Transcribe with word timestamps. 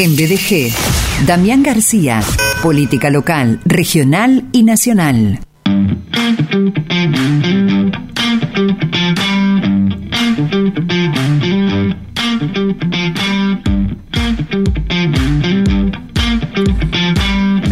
En 0.00 0.14
BDG, 0.14 0.72
Damián 1.26 1.64
García, 1.64 2.20
política 2.62 3.10
local, 3.10 3.60
regional 3.64 4.44
y 4.52 4.62
nacional. 4.62 5.40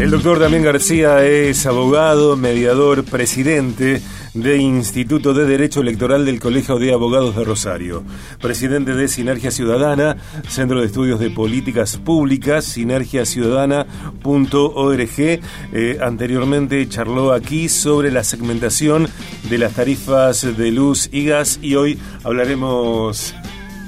El 0.01 0.11
doctor 0.11 0.41
Damián 0.41 0.65
García 0.65 1.25
es 1.25 1.65
abogado, 1.65 2.37
mediador, 2.37 3.05
presidente 3.05 4.03
de 4.43 4.59
Instituto 4.59 5.33
de 5.33 5.47
Derecho 5.47 5.81
Electoral 5.81 6.27
del 6.27 6.41
Colegio 6.41 6.79
de 6.79 6.93
Abogados 6.93 7.37
de 7.37 7.45
Rosario, 7.45 8.05
presidente 8.41 8.95
de 8.95 9.09
Sinergia 9.09 9.51
Ciudadana, 9.51 10.17
Centro 10.49 10.81
de 10.81 10.87
Estudios 10.87 11.21
de 11.21 11.31
Políticas 11.31 11.97
Públicas, 11.97 12.67
sinergiaciudadana.org. 12.67 15.41
Eh, 15.73 15.99
anteriormente 16.03 16.87
charló 16.89 17.33
aquí 17.33 17.69
sobre 17.69 18.11
la 18.11 18.25
segmentación 18.25 19.09
de 19.49 19.59
las 19.59 19.73
tarifas 19.73 20.57
de 20.57 20.71
luz 20.71 21.09
y 21.13 21.25
gas 21.25 21.59
y 21.63 21.77
hoy 21.77 21.99
hablaremos 22.23 23.35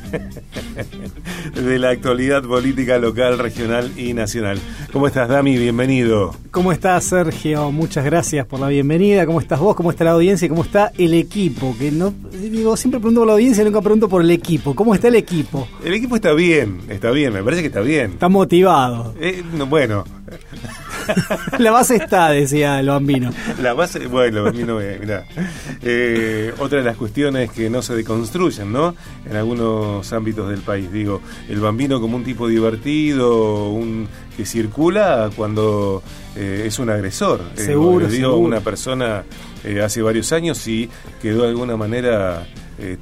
de 1.54 1.78
la 1.78 1.90
actualidad 1.90 2.42
política 2.42 2.98
local, 2.98 3.38
regional 3.38 3.92
y 3.96 4.14
nacional. 4.14 4.58
¿Cómo 4.92 5.06
estás, 5.06 5.28
Dami? 5.28 5.56
Bienvenido. 5.56 6.34
¿Cómo 6.50 6.72
estás, 6.72 7.04
Sergio? 7.04 7.70
Muchas 7.70 8.04
gracias 8.04 8.46
por 8.46 8.60
la 8.60 8.68
bienvenida. 8.68 9.26
¿Cómo 9.26 9.40
estás 9.40 9.60
vos? 9.60 9.76
¿Cómo 9.76 9.90
está 9.90 10.04
la 10.04 10.12
audiencia? 10.12 10.46
¿Y 10.46 10.48
cómo 10.48 10.64
está 10.64 10.92
el 10.96 11.14
equipo? 11.14 11.74
Que 11.78 11.90
no 11.90 12.14
digo, 12.32 12.76
siempre 12.76 13.00
pregunto 13.00 13.20
por 13.20 13.28
la 13.28 13.34
audiencia, 13.34 13.64
nunca 13.64 13.80
pregunto 13.80 14.08
por 14.08 14.22
el 14.22 14.30
equipo. 14.30 14.74
¿Cómo 14.74 14.94
está 14.94 15.08
el 15.08 15.16
equipo? 15.16 15.68
El 15.84 15.94
equipo 15.94 16.16
está 16.16 16.32
bien, 16.32 16.80
está 16.88 17.10
bien, 17.10 17.32
me 17.32 17.42
parece 17.42 17.62
que 17.62 17.68
está 17.68 17.80
bien. 17.80 18.12
Está 18.12 18.28
motivado. 18.28 19.14
Eh, 19.20 19.42
bueno, 19.68 20.04
la 21.58 21.70
base 21.70 21.96
está, 21.96 22.30
decía 22.30 22.80
el 22.80 22.88
bambino. 22.88 23.30
La 23.60 23.74
base, 23.74 24.06
bueno, 24.06 24.44
bambino, 24.44 24.78
mirá. 24.78 25.24
Eh, 25.82 26.52
otra 26.58 26.78
de 26.78 26.84
las 26.84 26.96
cuestiones 26.96 27.50
que 27.50 27.70
no 27.70 27.82
se 27.82 27.94
deconstruyen, 27.94 28.72
¿no? 28.72 28.94
En 29.28 29.36
algunos 29.36 30.12
ámbitos 30.12 30.48
del 30.50 30.60
país. 30.60 30.90
Digo, 30.92 31.20
el 31.48 31.60
bambino 31.60 32.00
como 32.00 32.16
un 32.16 32.24
tipo 32.24 32.48
divertido, 32.48 33.70
un 33.70 34.08
que 34.38 34.46
circula 34.46 35.30
cuando 35.34 36.00
eh, 36.36 36.62
es 36.66 36.78
un 36.78 36.90
agresor. 36.90 37.40
Eh, 37.56 37.60
seguro, 37.60 38.06
eh, 38.06 38.10
digo, 38.10 38.36
una 38.36 38.60
persona 38.60 39.24
hace 39.84 40.00
varios 40.00 40.32
años 40.32 40.66
y 40.68 40.88
quedó 41.20 41.42
de 41.42 41.48
alguna 41.48 41.76
manera 41.76 42.46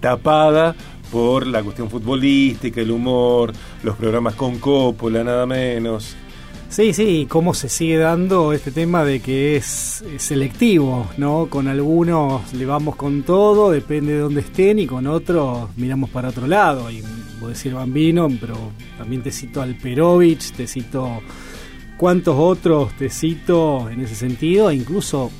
tapada 0.00 0.74
por 1.12 1.46
la 1.46 1.62
cuestión 1.62 1.90
futbolística, 1.90 2.80
el 2.80 2.90
humor, 2.90 3.52
los 3.82 3.96
programas 3.96 4.34
con 4.34 4.58
Coppola, 4.58 5.22
nada 5.22 5.44
menos. 5.44 6.16
Sí, 6.76 6.92
sí, 6.92 7.26
cómo 7.26 7.54
se 7.54 7.70
sigue 7.70 7.96
dando 7.96 8.52
este 8.52 8.70
tema 8.70 9.02
de 9.02 9.20
que 9.20 9.56
es, 9.56 10.04
selectivo, 10.18 11.08
¿no? 11.16 11.46
Con 11.48 11.68
algunos 11.68 12.52
le 12.52 12.66
vamos 12.66 12.96
con 12.96 13.22
todo, 13.22 13.70
depende 13.70 14.12
de 14.12 14.18
dónde 14.18 14.42
estén, 14.42 14.78
y 14.78 14.86
con 14.86 15.06
otros 15.06 15.70
miramos 15.78 16.10
para 16.10 16.28
otro 16.28 16.46
lado. 16.46 16.90
Y 16.90 17.00
voy 17.40 17.46
a 17.46 17.54
decir 17.54 17.72
Bambino, 17.72 18.28
pero 18.38 18.56
también 18.98 19.22
te 19.22 19.32
cito 19.32 19.62
al 19.62 19.74
Perovich, 19.76 20.52
te 20.52 20.66
cito 20.66 21.22
cuántos 21.96 22.36
otros 22.38 22.92
te 22.98 23.08
cito 23.08 23.88
en 23.88 24.02
ese 24.02 24.14
sentido, 24.14 24.68
e 24.68 24.74
incluso 24.74 25.30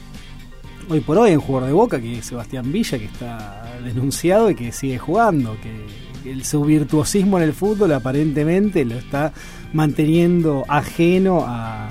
hoy 0.89 1.01
por 1.01 1.19
hoy 1.19 1.33
en 1.33 1.41
jugador 1.41 1.69
de 1.69 1.75
Boca, 1.75 2.01
que 2.01 2.17
es 2.17 2.25
Sebastián 2.25 2.73
Villa, 2.73 2.99
que 2.99 3.05
está 3.05 3.79
denunciado 3.85 4.49
y 4.49 4.55
que 4.55 4.73
sigue 4.73 4.97
jugando, 4.97 5.55
que 5.63 5.85
el, 6.31 6.45
su 6.45 6.63
virtuosismo 6.63 7.39
en 7.39 7.45
el 7.45 7.53
fútbol 7.53 7.93
aparentemente 7.93 8.85
lo 8.85 8.95
está 8.97 9.33
manteniendo 9.73 10.65
ajeno 10.69 11.45
a, 11.47 11.91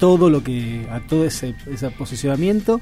todo 0.00 0.30
lo 0.30 0.42
que 0.42 0.86
a 0.90 1.00
todo 1.00 1.24
ese, 1.24 1.54
posicionamiento 1.96 2.80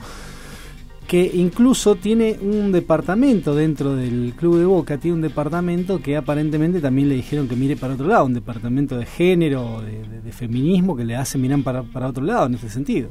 que 1.07 1.31
incluso 1.35 1.97
tiene 1.97 2.39
un 2.41 2.73
departamento 2.73 3.55
dentro 3.55 3.95
del 3.95 4.33
club 4.37 4.59
de 4.59 4.65
Boca, 4.65 4.97
tiene 4.97 5.17
un 5.17 5.21
departamento 5.21 6.01
que 6.01 6.17
aparentemente 6.17 6.81
también 6.81 7.11
le 7.11 7.17
dijeron 7.17 7.47
que 7.47 7.57
mire 7.57 7.77
para 7.77 7.93
otro 7.93 8.07
lado, 8.07 8.25
un 8.25 8.33
departamento 8.33 8.97
de 8.97 9.05
género, 9.05 9.83
de, 9.83 10.33
feminismo, 10.33 10.97
que 10.97 11.05
le 11.05 11.15
hace 11.15 11.37
mirar 11.37 11.63
para, 11.63 11.83
para, 11.83 12.09
otro 12.09 12.25
lado 12.25 12.47
en 12.47 12.55
ese 12.55 12.71
sentido. 12.71 13.11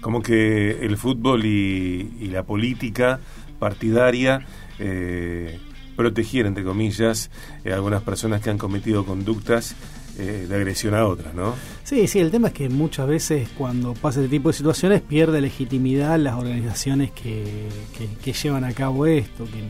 Como 0.00 0.20
que 0.20 0.84
el 0.84 0.96
fútbol 0.96 1.44
y, 1.46 2.26
la 2.26 2.42
política 2.42 3.20
partidaria 3.60 4.44
eh, 4.80 5.60
protegiera, 5.96 6.48
entre 6.48 6.64
comillas, 6.64 7.30
eh, 7.64 7.72
algunas 7.72 8.02
personas 8.02 8.40
que 8.40 8.50
han 8.50 8.58
cometido 8.58 9.04
conductas 9.04 9.74
eh, 10.18 10.46
de 10.46 10.54
agresión 10.54 10.94
a 10.94 11.06
otras, 11.06 11.32
¿no? 11.34 11.54
Sí, 11.84 12.06
sí, 12.06 12.18
el 12.18 12.30
tema 12.30 12.48
es 12.48 12.54
que 12.54 12.68
muchas 12.68 13.06
veces 13.06 13.48
cuando 13.56 13.94
pasa 13.94 14.20
este 14.20 14.30
tipo 14.30 14.50
de 14.50 14.52
situaciones 14.52 15.00
pierde 15.00 15.40
legitimidad 15.40 16.18
las 16.18 16.34
organizaciones 16.34 17.12
que, 17.12 17.68
que, 18.22 18.32
llevan 18.34 18.64
a 18.64 18.72
cabo 18.72 19.06
esto, 19.06 19.44
que, 19.44 19.68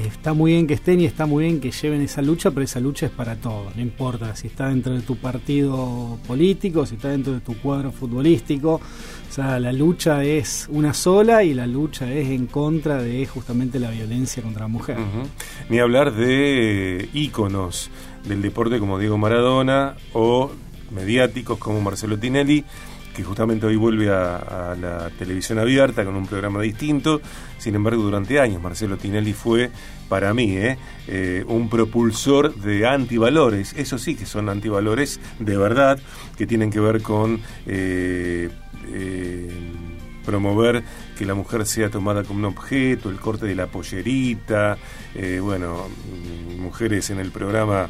está 0.00 0.32
muy 0.32 0.52
bien 0.52 0.66
que 0.66 0.74
estén 0.74 1.00
y 1.00 1.04
está 1.04 1.26
muy 1.26 1.44
bien 1.44 1.60
que 1.60 1.70
lleven 1.70 2.02
esa 2.02 2.22
lucha, 2.22 2.50
pero 2.50 2.62
esa 2.64 2.80
lucha 2.80 3.06
es 3.06 3.12
para 3.12 3.36
todos, 3.36 3.74
no 3.76 3.82
importa 3.82 4.34
si 4.36 4.48
está 4.48 4.68
dentro 4.68 4.94
de 4.94 5.00
tu 5.00 5.16
partido 5.16 6.18
político, 6.26 6.86
si 6.86 6.96
está 6.96 7.08
dentro 7.08 7.32
de 7.32 7.40
tu 7.40 7.56
cuadro 7.58 7.92
futbolístico, 7.92 8.74
o 8.74 9.32
sea, 9.32 9.58
la 9.58 9.72
lucha 9.72 10.24
es 10.24 10.66
una 10.70 10.94
sola 10.94 11.44
y 11.44 11.54
la 11.54 11.66
lucha 11.66 12.10
es 12.12 12.28
en 12.28 12.46
contra 12.46 13.02
de 13.02 13.26
justamente 13.26 13.78
la 13.78 13.90
violencia 13.90 14.42
contra 14.42 14.62
la 14.62 14.68
mujer. 14.68 14.96
Ni 15.68 15.78
hablar 15.78 16.14
de 16.14 17.08
íconos 17.12 17.90
del 18.26 18.42
deporte 18.42 18.78
como 18.78 18.98
Diego 18.98 19.18
Maradona 19.18 19.96
o 20.12 20.50
mediáticos 20.90 21.58
como 21.58 21.80
Marcelo 21.80 22.18
Tinelli, 22.18 22.64
que 23.16 23.24
justamente 23.24 23.64
hoy 23.64 23.76
vuelve 23.76 24.10
a, 24.10 24.76
la 24.78 25.08
televisión 25.18 25.58
abierta 25.58 26.04
con 26.04 26.16
un 26.16 26.26
programa 26.26 26.60
distinto. 26.60 27.22
Sin 27.56 27.74
embargo, 27.74 28.02
durante 28.02 28.38
años 28.38 28.62
Marcelo 28.62 28.98
Tinelli 28.98 29.32
fue, 29.32 29.70
para 30.10 30.34
mí, 30.34 30.54
eh, 30.54 30.76
eh, 31.08 31.42
un 31.48 31.70
propulsor 31.70 32.54
de 32.54 32.86
antivalores. 32.86 33.72
Eso 33.72 33.96
sí 33.96 34.16
que 34.16 34.26
son 34.26 34.50
antivalores 34.50 35.18
de 35.38 35.56
verdad, 35.56 35.98
que 36.36 36.46
tienen 36.46 36.70
que 36.70 36.80
ver 36.80 37.00
con... 37.00 37.40
Eh, 37.66 38.50
promover 40.24 40.82
que 41.16 41.24
la 41.24 41.34
mujer 41.34 41.64
sea 41.66 41.88
tomada 41.88 42.24
como 42.24 42.40
un 42.40 42.44
objeto, 42.46 43.10
el 43.10 43.20
corte 43.20 43.46
de 43.46 43.54
la 43.54 43.68
pollerita, 43.68 44.76
bueno, 45.40 45.86
mujeres 46.58 47.10
en 47.10 47.20
el 47.20 47.30
programa 47.30 47.88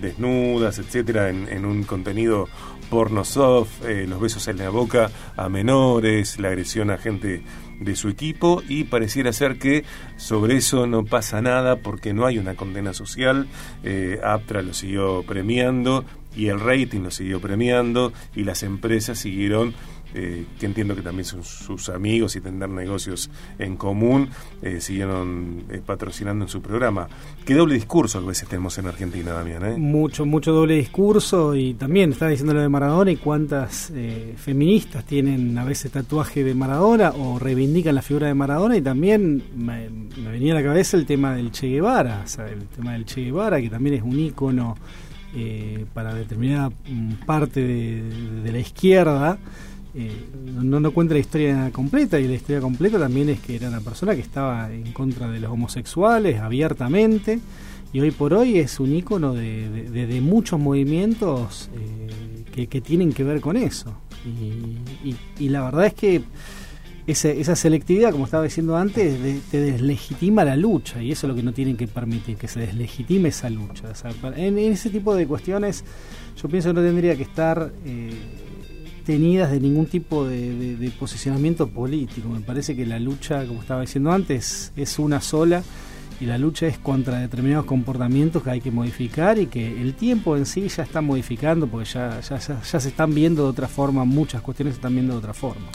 desnudas, 0.00 0.78
etcétera, 0.78 1.30
en, 1.30 1.64
un 1.64 1.84
contenido 1.84 2.48
porno 2.90 3.24
soft, 3.24 3.84
eh, 3.84 4.06
los 4.08 4.20
besos 4.20 4.46
en 4.48 4.58
la 4.58 4.70
boca 4.70 5.10
a 5.36 5.48
menores, 5.48 6.38
la 6.38 6.48
agresión 6.48 6.90
a 6.90 6.98
gente 6.98 7.42
de 7.80 7.96
su 7.96 8.08
equipo 8.08 8.62
y 8.68 8.84
pareciera 8.84 9.32
ser 9.32 9.58
que 9.58 9.84
sobre 10.16 10.56
eso 10.56 10.86
no 10.86 11.04
pasa 11.04 11.42
nada 11.42 11.76
porque 11.76 12.12
no 12.12 12.26
hay 12.26 12.38
una 12.38 12.54
condena 12.54 12.92
social. 12.92 13.48
Eh, 13.82 14.20
Aptra 14.22 14.62
lo 14.62 14.74
siguió 14.74 15.22
premiando 15.24 16.04
y 16.36 16.48
el 16.48 16.60
rating 16.60 17.00
lo 17.00 17.10
siguió 17.10 17.40
premiando 17.40 18.12
y 18.34 18.44
las 18.44 18.62
empresas 18.62 19.18
siguieron 19.18 19.74
eh, 20.16 20.46
que 20.60 20.66
entiendo 20.66 20.94
que 20.94 21.02
también 21.02 21.24
son 21.24 21.42
sus 21.42 21.88
amigos 21.88 22.36
y 22.36 22.40
tendrán 22.40 22.72
negocios 22.76 23.28
en 23.58 23.76
común, 23.76 24.28
eh, 24.62 24.80
siguieron 24.80 25.64
eh, 25.68 25.82
patrocinando 25.84 26.44
en 26.44 26.48
su 26.48 26.62
programa. 26.62 27.08
Qué 27.44 27.54
doble 27.54 27.74
discurso 27.74 28.18
a 28.18 28.20
veces 28.20 28.48
tenemos 28.48 28.78
en 28.78 28.86
Argentina, 28.86 29.32
Damián. 29.32 29.80
Mucho, 29.80 30.24
mucho 30.24 30.52
doble 30.52 30.76
discurso 30.76 31.56
y 31.56 31.74
también 31.74 32.12
estaba 32.12 32.30
diciendo 32.30 32.54
lo 32.54 32.60
de 32.60 32.68
Maradona 32.68 33.10
y 33.10 33.16
cuántas 33.16 33.92
feministas 34.36 35.04
tienen 35.04 35.58
a 35.58 35.64
veces 35.64 35.90
tatuaje 35.90 36.44
de 36.44 36.54
Maradona 36.54 37.10
o 37.10 37.40
reivindican 37.40 37.96
la 37.96 38.02
figura 38.02 38.28
de 38.28 38.34
Maradona 38.34 38.76
y 38.76 38.82
también 38.82 39.42
me, 39.56 39.88
venía 40.30 40.52
a 40.52 40.56
la 40.56 40.62
cabeza 40.62 40.96
el 40.96 41.06
tema 41.06 41.34
del 41.34 41.50
Che 41.50 41.66
Guevara, 41.66 42.24
el 42.48 42.66
tema 42.68 42.92
del 42.92 43.04
Che 43.04 43.22
Guevara 43.22 43.60
que 43.60 43.68
también 43.68 43.96
es 43.96 44.02
un 44.02 44.18
ícono 44.18 44.76
para 45.92 46.14
determinada 46.14 46.70
mm, 46.70 47.26
parte 47.26 47.60
de 47.60 48.52
la 48.52 48.58
izquierda 48.60 49.38
eh, 49.96 50.10
no, 50.60 50.80
no 50.80 50.90
cuenta 50.90 51.14
la 51.14 51.20
historia 51.20 51.70
completa 51.72 52.18
y 52.18 52.26
la 52.26 52.34
historia 52.34 52.60
completa 52.60 52.98
también 52.98 53.28
es 53.28 53.38
que 53.38 53.54
era 53.54 53.68
una 53.68 53.80
persona 53.80 54.14
que 54.16 54.22
estaba 54.22 54.72
en 54.72 54.92
contra 54.92 55.30
de 55.30 55.38
los 55.38 55.52
homosexuales 55.52 56.40
abiertamente 56.40 57.38
y 57.92 58.00
hoy 58.00 58.10
por 58.10 58.34
hoy 58.34 58.58
es 58.58 58.80
un 58.80 58.92
ícono 58.92 59.34
de, 59.34 60.18
muchos 60.20 60.58
movimientos 60.58 61.70
eh, 61.76 62.66
que, 62.66 62.80
tienen 62.80 63.12
que 63.12 63.22
ver 63.22 63.40
con 63.40 63.56
eso 63.56 63.94
y, 65.38 65.48
la 65.48 65.62
verdad 65.62 65.86
es 65.86 65.94
que 65.94 66.22
esa, 67.06 67.54
selectividad, 67.54 68.10
como 68.10 68.24
estaba 68.24 68.42
diciendo 68.42 68.76
antes, 68.76 69.16
te 69.48 69.60
deslegitima 69.60 70.44
la 70.44 70.56
lucha 70.56 71.00
y 71.02 71.12
eso 71.12 71.26
es 71.26 71.28
lo 71.28 71.36
que 71.36 71.42
no 71.44 71.52
tienen 71.52 71.76
que 71.76 71.86
permitir, 71.86 72.36
que 72.36 72.48
se 72.48 72.60
deslegitime 72.60 73.28
esa 73.28 73.48
lucha. 73.48 73.92
en, 74.34 74.58
ese 74.58 74.90
tipo 74.90 75.14
de 75.14 75.26
cuestiones 75.26 75.84
yo 76.42 76.48
pienso 76.48 76.70
que 76.70 76.74
no 76.74 76.82
tendría 76.82 77.14
que 77.14 77.22
estar... 77.22 77.70
Eh, 77.86 78.42
tenidas 79.04 79.50
de 79.50 79.60
ningún 79.60 79.86
tipo 79.86 80.26
de, 80.26 80.90
posicionamiento 80.98 81.68
político. 81.68 82.28
Me 82.28 82.40
parece 82.40 82.74
que 82.74 82.86
la 82.86 82.98
lucha, 82.98 83.46
como 83.46 83.60
estaba 83.60 83.82
diciendo 83.82 84.12
antes, 84.12 84.72
es 84.76 84.98
una 84.98 85.20
sola 85.20 85.62
y 86.20 86.26
la 86.26 86.38
lucha 86.38 86.66
es 86.66 86.78
contra 86.78 87.18
determinados 87.18 87.66
comportamientos 87.66 88.42
que 88.42 88.50
hay 88.50 88.60
que 88.60 88.70
modificar 88.70 89.38
y 89.38 89.46
que 89.46 89.80
el 89.80 89.94
tiempo 89.94 90.36
en 90.36 90.46
sí 90.46 90.68
ya 90.68 90.84
está 90.84 91.00
modificando 91.00 91.66
porque 91.66 91.90
ya, 91.90 92.20
ya, 92.20 92.38
ya, 92.38 92.80
se 92.80 92.88
están 92.88 93.14
viendo 93.14 93.42
de 93.42 93.48
otra 93.48 93.68
forma, 93.68 94.04
muchas 94.04 94.40
cuestiones 94.40 94.74
se 94.74 94.78
están 94.78 94.94
viendo 94.94 95.14
de 95.14 95.18
otra 95.18 95.34
forma. 95.34 95.66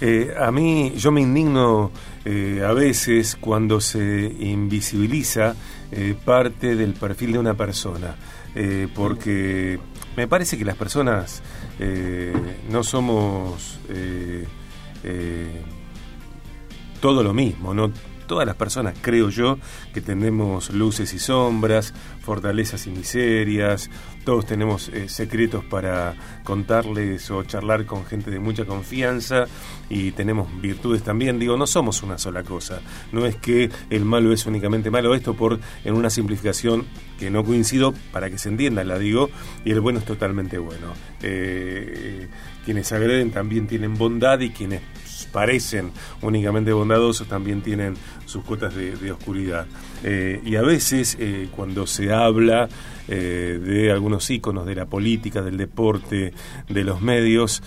Eh, 0.00 0.32
a 0.38 0.52
mí, 0.52 0.92
yo 0.96 1.10
me 1.10 1.20
indigno 1.20 1.90
eh, 2.24 2.62
a 2.64 2.72
veces 2.72 3.36
cuando 3.40 3.80
se 3.80 4.32
invisibiliza 4.40 5.56
eh, 5.90 6.14
parte 6.24 6.76
del 6.76 6.94
perfil 6.94 7.32
de 7.32 7.38
una 7.38 7.54
persona, 7.54 8.14
porque 8.94 9.78
me 10.18 10.26
parece 10.26 10.58
que 10.58 10.64
las 10.64 10.74
personas 10.74 11.44
no 12.68 12.82
somos 12.82 13.78
todo 17.00 17.22
lo 17.22 17.32
mismo, 17.32 17.72
no 17.72 17.92
todas 18.28 18.46
las 18.46 18.54
personas, 18.54 18.94
creo 19.00 19.30
yo, 19.30 19.58
que 19.92 20.00
tenemos 20.00 20.70
luces 20.70 21.12
y 21.12 21.18
sombras, 21.18 21.92
fortalezas 22.20 22.86
y 22.86 22.90
miserias, 22.90 23.90
todos 24.28 24.44
tenemos 24.44 24.90
eh, 24.90 25.08
secretos 25.08 25.64
para 25.64 26.14
contarles 26.44 27.30
o 27.30 27.42
charlar 27.44 27.86
con 27.86 28.04
gente 28.04 28.30
de 28.30 28.38
mucha 28.38 28.66
confianza 28.66 29.46
y 29.88 30.12
tenemos 30.12 30.48
virtudes 30.60 31.02
también. 31.02 31.38
Digo, 31.38 31.56
no 31.56 31.66
somos 31.66 32.02
una 32.02 32.18
sola 32.18 32.42
cosa. 32.42 32.80
No 33.10 33.24
es 33.24 33.36
que 33.36 33.70
el 33.88 34.04
malo 34.04 34.32
es 34.32 34.44
únicamente 34.44 34.90
malo, 34.90 35.14
esto 35.14 35.32
por 35.34 35.58
en 35.82 35.94
una 35.94 36.10
simplificación 36.10 36.84
que 37.18 37.30
no 37.30 37.42
coincido 37.42 37.94
para 38.12 38.28
que 38.28 38.36
se 38.36 38.50
entienda, 38.50 38.84
la 38.84 38.98
digo, 38.98 39.30
y 39.64 39.70
el 39.70 39.80
bueno 39.80 39.98
es 40.00 40.04
totalmente 40.04 40.58
bueno. 40.58 40.92
Eh, 41.22 42.28
quienes 42.66 42.92
agreden 42.92 43.30
también 43.30 43.66
tienen 43.66 43.96
bondad 43.96 44.40
y 44.40 44.50
quienes 44.50 44.82
parecen 45.26 45.90
únicamente 46.22 46.72
bondadosos 46.72 47.28
también 47.28 47.62
tienen 47.62 47.94
sus 48.26 48.44
cuotas 48.44 48.74
de, 48.74 49.12
oscuridad. 49.12 49.66
Eh, 50.04 50.40
y 50.44 50.56
a 50.56 50.62
veces 50.62 51.16
eh, 51.18 51.48
cuando 51.54 51.86
se 51.86 52.12
habla 52.12 52.68
eh, 53.08 53.58
de 53.62 53.90
algunos 53.90 54.30
íconos 54.30 54.66
de 54.66 54.74
la 54.74 54.86
política, 54.86 55.42
del 55.42 55.56
deporte, 55.56 56.32
de 56.68 56.84
los 56.84 57.00
medios, 57.00 57.62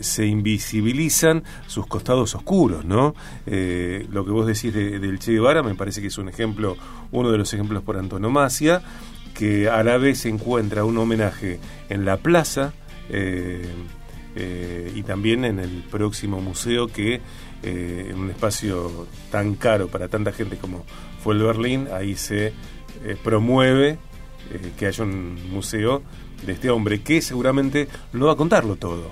se 0.00 0.26
invisibilizan 0.26 1.42
sus 1.66 1.86
costados 1.86 2.34
oscuros, 2.34 2.84
¿no? 2.84 3.14
lo 3.46 4.24
que 4.24 4.30
vos 4.30 4.46
decís 4.46 4.72
del 4.74 5.18
Che 5.18 5.32
Guevara 5.32 5.62
me 5.62 5.74
parece 5.74 6.02
que 6.02 6.08
es 6.08 6.18
un 6.18 6.28
ejemplo, 6.28 6.76
uno 7.10 7.32
de 7.32 7.38
los 7.38 7.52
ejemplos 7.54 7.82
por 7.82 7.96
antonomasia, 7.96 8.82
que 9.34 9.70
a 9.70 9.82
la 9.82 9.96
vez 9.96 10.26
encuentra 10.26 10.84
un 10.84 10.98
homenaje 10.98 11.58
en 11.88 12.04
la 12.04 12.18
plaza, 12.18 12.74
y 14.94 15.02
también 15.02 15.44
en 15.44 15.58
el 15.58 15.82
próximo 15.90 16.40
museo 16.40 16.88
que 16.88 17.20
eh, 17.62 18.08
en 18.10 18.18
un 18.18 18.30
espacio 18.30 19.06
tan 19.30 19.54
caro 19.54 19.88
para 19.88 20.08
tanta 20.08 20.30
gente 20.30 20.56
como 20.56 20.84
fue 21.22 21.34
el 21.34 21.42
Berlín, 21.42 21.88
ahí 21.92 22.14
se 22.14 22.48
eh, 22.48 23.16
promueve 23.22 23.98
que 24.78 24.86
haya 24.86 25.02
un 25.02 25.50
museo 25.50 26.02
de 26.44 26.52
este 26.52 26.70
hombre 26.70 27.00
que 27.00 27.20
seguramente 27.20 27.88
no 28.12 28.26
va 28.26 28.34
a 28.34 28.36
contarlo 28.36 28.76
todo, 28.76 29.10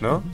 ¿no? 0.00 0.24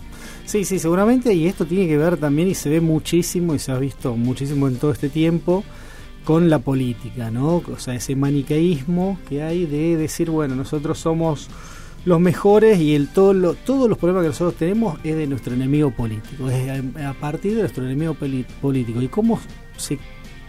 Sí, 0.46 0.64
sí, 0.64 0.78
seguramente, 0.78 1.34
y 1.34 1.46
esto 1.46 1.66
tiene 1.66 1.86
que 1.86 1.98
ver 1.98 2.16
también 2.16 2.48
y 2.48 2.54
se 2.54 2.70
ve 2.70 2.80
muchísimo 2.80 3.54
y 3.54 3.58
se 3.58 3.72
ha 3.72 3.78
visto 3.78 4.16
muchísimo 4.16 4.69
en 4.69 4.76
todo 4.76 4.92
este 4.92 5.10
tiempo 5.10 5.64
con 6.24 6.48
la 6.48 6.60
política, 6.60 7.30
¿no? 7.30 7.56
O 7.56 7.78
sea, 7.78 7.94
ese 7.94 8.16
maniqueísmo 8.16 9.19
que 9.28 9.42
hay 9.42 9.66
de 9.66 9.96
decir, 9.96 10.30
bueno, 10.30 10.54
nosotros 10.54 10.98
somos 10.98 11.50
los 12.04 12.20
mejores 12.20 12.81
y 12.81 12.94
el 12.94 13.08
todo 13.08 13.54
todos 13.54 13.88
los 13.88 13.99
problemas 13.99 14.22
que 14.22 14.28
nosotros 14.28 14.56
tenemos 14.56 14.99
es 15.04 15.16
de 15.16 15.26
nuestro 15.26 15.54
enemigo 15.54 15.90
político, 15.90 16.50
es 16.50 16.69
a, 17.04 17.12
partir 17.14 17.54
de 17.54 17.60
nuestro 17.60 17.84
enemigo 17.84 18.14
político. 18.60 19.00
Y 19.00 19.08
cómo 19.08 19.40
se 19.76 19.99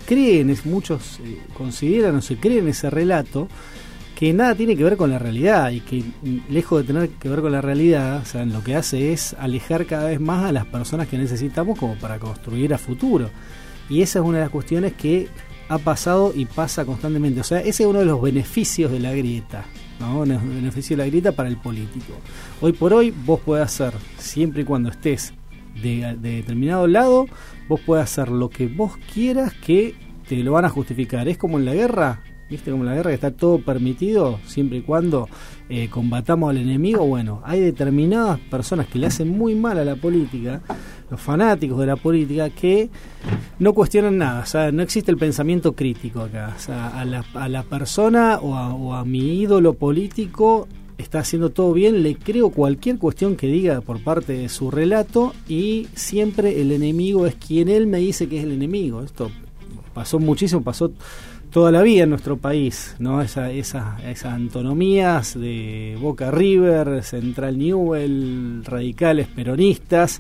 creen, 0.06 0.56
muchos 0.66 1.20
eh, 1.24 1.40
consideran 1.54 2.16
o 2.16 2.22
se 2.22 2.38
creen 2.38 2.68
ese 2.68 2.90
relato, 2.90 3.48
que 4.16 4.34
nada 4.34 4.56
tiene 4.56 4.76
que 4.76 4.84
ver 4.84 4.98
con 4.98 5.10
la 5.10 5.20
realidad 5.20 5.72
y 5.72 5.82
que 5.82 6.02
mm, 6.02 6.52
lejos 6.52 6.82
de 6.82 6.94
tener 6.94 7.10
que 7.10 7.30
ver 7.30 7.42
con 7.42 7.52
la 7.52 7.62
realidad, 7.62 8.22
o 8.22 8.26
sea, 8.26 8.46
lo 8.46 8.64
que 8.64 8.76
hace 8.76 9.14
es 9.14 9.36
alejar 9.40 9.86
cada 9.86 10.10
vez 10.10 10.20
más 10.20 10.46
a 10.46 10.52
las 10.52 10.66
personas 10.66 11.08
que 11.08 11.18
necesitamos 11.18 11.78
como 11.78 11.96
para 11.96 12.20
construir 12.20 12.74
a 12.74 12.78
futuro. 12.78 13.30
Y 13.90 14.02
esa 14.02 14.20
es 14.20 14.26
una 14.26 14.40
de 14.40 14.46
las 14.46 14.52
cuestiones 14.52 14.94
que 14.94 15.28
ha 15.70 15.78
pasado 15.78 16.32
y 16.36 16.46
pasa 16.46 16.86
constantemente. 16.86 17.42
O 17.42 17.44
sea, 17.44 17.60
ese 17.60 17.84
es 17.84 17.90
uno 17.90 18.00
de 18.00 18.06
los 18.06 18.22
beneficios 18.22 18.92
de 18.92 19.00
la 19.00 19.14
grieta. 19.14 19.66
Beneficio 20.10 20.96
de 20.96 21.04
la 21.04 21.10
grieta 21.10 21.32
para 21.32 21.50
el 21.50 21.58
político. 21.58 22.14
Hoy 22.62 22.74
por 22.74 22.94
hoy 22.94 23.14
vos 23.26 23.40
podés 23.40 23.66
hacer, 23.66 23.94
siempre 24.18 24.62
y 24.62 24.66
cuando 24.66 24.90
estés 24.90 25.34
de, 25.82 26.16
determinado 26.22 26.88
lado, 26.88 27.26
vos 27.68 27.80
podés 27.82 28.04
hacer 28.04 28.30
lo 28.30 28.50
que 28.50 28.68
vos 28.68 28.98
quieras 29.14 29.54
que 29.54 29.96
te 30.28 30.38
lo 30.44 30.54
van 30.54 30.66
a 30.66 30.70
justificar. 30.70 31.28
Es 31.28 31.38
como 31.38 31.58
en 31.58 31.66
la 31.66 31.74
guerra, 31.74 32.22
¿viste? 32.50 32.72
Como 32.72 32.84
la 32.84 32.95
guerra 32.95 33.12
que 33.12 33.16
está 33.16 33.31
todo 33.31 33.60
permitido, 33.60 34.40
siempre 34.45 34.80
y 34.80 34.81
cuando 34.81 35.28
eh, 35.69 35.90
combatamos 35.90 36.50
al 36.50 36.57
enemigo. 36.57 37.06
Bueno, 37.06 37.42
hay 37.45 37.60
determinadas 37.60 38.40
personas 38.40 38.88
que 38.88 39.00
le 39.00 39.07
hacen 39.07 39.30
muy 39.30 39.56
mal 39.56 39.78
a 39.78 39.86
la 39.86 39.95
política 39.95 40.62
los 41.13 41.22
fanáticos 41.22 41.80
de 41.80 41.86
la 41.86 41.95
política 41.95 42.50
que 42.50 42.90
no 43.60 43.74
cuestionan 43.74 44.18
nada, 44.18 44.42
o 44.42 44.45
sea, 44.48 44.72
no 44.72 44.81
existe 44.81 45.12
el 45.12 45.18
pensamiento 45.18 45.74
crítico 45.74 46.22
acá, 46.22 46.56
o 46.57 46.60
sea, 46.60 46.88
a 47.00 47.06
la, 47.06 47.24
a 47.36 47.48
la 47.50 47.62
persona 47.62 48.40
o 48.40 48.94
a, 48.94 49.06
mi 49.06 49.39
ídolo 49.39 49.75
político 49.75 50.68
está 50.98 51.19
haciendo 51.19 51.51
todo 51.51 51.72
bien, 51.72 52.01
le 52.01 52.16
creo 52.16 52.50
cualquier 52.50 52.98
cuestión 52.98 53.36
que 53.36 53.46
diga 53.46 53.81
por 53.81 54.04
parte 54.04 54.34
de 54.34 54.50
su 54.50 54.72
relato 54.72 55.34
y 55.48 55.88
siempre 55.94 56.62
el 56.62 56.72
enemigo 56.72 57.28
es 57.28 57.36
quien 57.36 57.69
él 57.69 57.86
me 57.86 58.00
dice 58.00 58.28
que 58.28 58.39
es 58.39 58.44
el 58.44 58.51
enemigo. 58.51 59.04
Esto 59.04 59.30
pasó 59.94 60.18
muchísimo, 60.18 60.63
pasó 60.63 60.92
toda 61.54 61.72
la 61.72 61.84
vida 61.84 62.04
en 62.04 62.10
nuestro 62.10 62.38
país, 62.38 62.96
¿no? 63.00 63.22
Esa, 63.22 63.52
esa, 63.52 63.98
esas 64.04 64.34
antonomías 64.34 65.40
de 65.40 65.98
Boca 66.02 66.32
River, 66.32 67.04
Central 67.04 67.58
Newell, 67.58 68.66
radicales 68.66 69.28
peronistas 69.28 70.20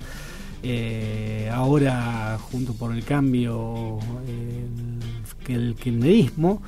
eh, 0.65 1.49
ahora 1.51 2.37
junto 2.39 2.73
por 2.73 2.95
el 2.95 3.03
cambio 3.03 3.99
que 5.45 5.53
el 5.55 5.75
kirchnerismo. 5.75 6.61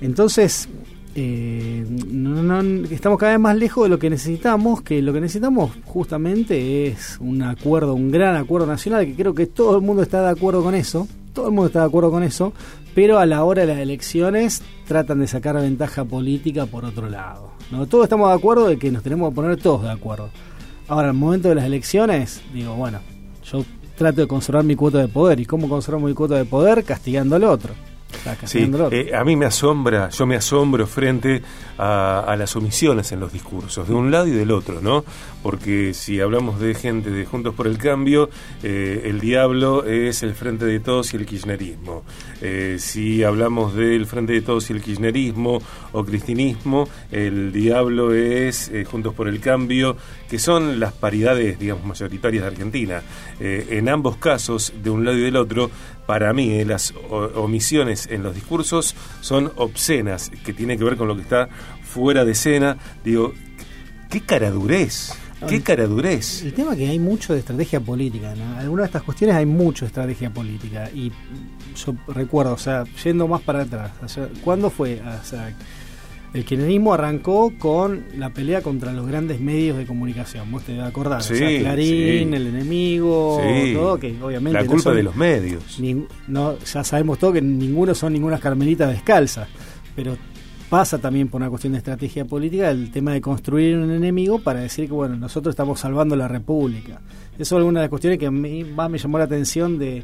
Entonces, 0.00 0.68
eh, 1.14 1.86
estamos 2.90 3.18
cada 3.18 3.32
vez 3.32 3.40
más 3.40 3.56
lejos 3.56 3.84
de 3.84 3.90
lo 3.90 3.98
que 3.98 4.10
necesitamos, 4.10 4.82
que 4.82 5.00
lo 5.02 5.12
que 5.12 5.20
necesitamos 5.20 5.70
justamente 5.84 6.88
es 6.88 7.18
un 7.20 7.42
acuerdo, 7.42 7.94
un 7.94 8.10
gran 8.10 8.34
acuerdo 8.34 8.66
nacional, 8.66 9.06
que 9.06 9.14
creo 9.14 9.34
que 9.34 9.46
todo 9.46 9.76
el 9.76 9.82
mundo 9.82 10.02
está 10.02 10.22
de 10.22 10.30
acuerdo 10.30 10.64
con 10.64 10.74
eso, 10.74 11.06
todo 11.32 11.46
el 11.46 11.52
mundo 11.52 11.66
está 11.66 11.80
de 11.80 11.86
acuerdo 11.86 12.10
con 12.10 12.24
eso, 12.24 12.52
pero 12.94 13.18
a 13.18 13.26
la 13.26 13.44
hora 13.44 13.62
de 13.62 13.68
las 13.68 13.78
elecciones 13.78 14.62
tratan 14.86 15.20
de 15.20 15.26
sacar 15.26 15.54
ventaja 15.56 16.04
política 16.04 16.66
por 16.66 16.84
otro 16.84 17.08
lado. 17.08 17.50
¿no? 17.70 17.86
Todos 17.86 18.04
estamos 18.04 18.28
de 18.28 18.34
acuerdo 18.34 18.68
de 18.68 18.78
que 18.78 18.90
nos 18.90 19.02
tenemos 19.02 19.30
que 19.30 19.36
poner 19.36 19.56
todos 19.56 19.82
de 19.82 19.90
acuerdo. 19.90 20.30
Ahora, 20.88 21.08
el 21.08 21.14
momento 21.14 21.48
de 21.48 21.54
las 21.54 21.64
elecciones, 21.64 22.42
digo, 22.52 22.74
bueno, 22.74 23.00
yo 23.44 23.64
trato 23.96 24.20
de 24.20 24.26
conservar 24.26 24.64
mi 24.64 24.76
cuota 24.76 24.98
de 24.98 25.08
poder. 25.08 25.40
¿Y 25.40 25.46
cómo 25.46 25.68
conservo 25.68 26.00
mi 26.00 26.14
cuota 26.14 26.34
de 26.34 26.44
poder? 26.44 26.84
Castigando 26.84 27.36
al 27.36 27.44
otro. 27.44 27.72
Sí, 28.44 28.70
eh, 28.90 29.12
a 29.14 29.24
mí 29.24 29.36
me 29.36 29.46
asombra, 29.46 30.08
yo 30.10 30.26
me 30.26 30.36
asombro 30.36 30.86
frente 30.86 31.42
a, 31.78 32.34
las 32.38 32.54
omisiones 32.56 33.10
en 33.12 33.20
los 33.20 33.32
discursos, 33.32 33.88
de 33.88 33.94
un 33.94 34.10
lado 34.10 34.26
y 34.26 34.30
del 34.30 34.50
otro, 34.52 34.80
¿no? 34.80 35.04
Porque 35.42 35.92
si 35.92 36.20
hablamos 36.20 36.60
de 36.60 36.74
gente 36.74 37.10
de 37.10 37.24
Juntos 37.26 37.54
por 37.54 37.66
el 37.66 37.78
Cambio, 37.78 38.30
eh, 38.62 39.02
el 39.06 39.20
diablo 39.20 39.84
es 39.84 40.22
el 40.22 40.34
Frente 40.34 40.64
de 40.64 40.78
Todos 40.80 41.12
y 41.12 41.16
el 41.16 41.26
Kirchnerismo. 41.26 42.04
Eh, 42.40 42.76
si 42.78 43.24
hablamos 43.24 43.74
del 43.74 44.06
Frente 44.06 44.34
de 44.34 44.42
Todos 44.42 44.70
y 44.70 44.74
el 44.74 44.82
Kirchnerismo 44.82 45.60
o 45.92 46.04
cristinismo, 46.04 46.88
el 47.10 47.52
diablo 47.52 48.14
es 48.14 48.70
Juntos 48.88 49.14
por 49.14 49.28
el 49.28 49.40
Cambio, 49.40 49.96
que 50.28 50.38
son 50.38 50.78
las 50.78 50.92
paridades, 50.92 51.58
digamos, 51.58 51.84
mayoritarias 51.84 52.42
de 52.42 52.48
Argentina. 52.48 53.02
en 53.40 53.88
ambos 53.88 54.16
casos, 54.16 54.72
de 54.82 54.90
un 54.90 55.04
lado 55.04 55.18
y 55.18 55.22
del 55.22 55.36
otro, 55.36 55.70
para 56.12 56.34
mí, 56.34 56.62
las 56.66 56.92
omisiones 57.36 58.06
en 58.10 58.22
los 58.22 58.34
discursos 58.34 58.94
son 59.22 59.50
obscenas, 59.56 60.30
que 60.44 60.52
tiene 60.52 60.76
que 60.76 60.84
ver 60.84 60.98
con 60.98 61.08
lo 61.08 61.16
que 61.16 61.22
está 61.22 61.48
fuera 61.82 62.22
de 62.26 62.32
escena. 62.32 62.76
Digo, 63.02 63.32
qué 64.10 64.20
caradurez. 64.20 65.14
¿Qué 65.48 65.62
caradurez? 65.62 66.42
El 66.42 66.52
tema 66.52 66.72
es 66.72 66.78
que 66.80 66.86
hay 66.86 66.98
mucho 66.98 67.32
de 67.32 67.38
estrategia 67.38 67.80
política, 67.80 68.34
¿no? 68.34 68.58
Algunas 68.58 68.82
de 68.82 68.88
estas 68.88 69.04
cuestiones 69.04 69.36
hay 69.36 69.46
mucho 69.46 69.86
de 69.86 69.88
estrategia 69.88 70.28
política. 70.28 70.90
Y 70.94 71.10
yo 71.82 71.94
recuerdo, 72.08 72.52
o 72.52 72.58
sea, 72.58 72.84
yendo 73.02 73.26
más 73.26 73.40
para 73.40 73.62
atrás, 73.62 73.92
¿cuándo 74.44 74.68
fue? 74.68 75.00
O 75.00 75.24
sea, 75.24 75.50
el 76.34 76.44
kirchnerismo 76.44 76.94
arrancó 76.94 77.52
con 77.58 78.04
la 78.16 78.30
pelea 78.30 78.62
contra 78.62 78.92
los 78.92 79.06
grandes 79.06 79.40
medios 79.40 79.76
de 79.76 79.84
comunicación. 79.84 80.50
Vos 80.50 80.62
te 80.62 80.80
acordás, 80.80 81.26
sí, 81.26 81.34
Clarín, 81.60 82.32
el 82.32 82.46
enemigo, 82.46 83.40
todo, 83.74 83.98
que 83.98 84.16
obviamente. 84.22 84.60
La 84.60 84.66
culpa 84.66 84.92
de 84.92 85.02
los 85.02 85.14
medios. 85.14 85.78
no, 86.28 86.58
ya 86.58 86.84
sabemos 86.84 87.18
todo 87.18 87.32
que 87.34 87.42
ninguno 87.42 87.94
son 87.94 88.14
ninguna 88.14 88.38
carmelita 88.38 88.86
descalza, 88.86 89.46
pero 89.94 90.16
pasa 90.70 90.96
también 90.96 91.28
por 91.28 91.38
una 91.38 91.50
cuestión 91.50 91.74
de 91.74 91.80
estrategia 91.80 92.24
política 92.24 92.70
el 92.70 92.90
tema 92.90 93.12
de 93.12 93.20
construir 93.20 93.76
un 93.76 93.90
enemigo 93.90 94.38
para 94.38 94.60
decir 94.60 94.86
que, 94.86 94.94
bueno, 94.94 95.16
nosotros 95.16 95.52
estamos 95.52 95.80
salvando 95.80 96.16
la 96.16 96.28
República. 96.28 97.02
Eso 97.34 97.42
es 97.42 97.52
alguna 97.52 97.80
de 97.80 97.84
las 97.84 97.90
cuestiones 97.90 98.18
que 98.18 98.26
a 98.26 98.30
mí 98.30 98.64
más 98.64 98.88
me 98.88 98.96
llamó 98.96 99.18
la 99.18 99.24
atención 99.24 99.78
de 99.78 100.02